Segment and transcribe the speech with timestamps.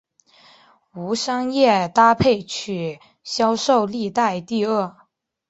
[0.95, 4.95] 无商业搭配曲销售历代第二。